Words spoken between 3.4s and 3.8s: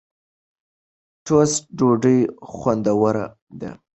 ده.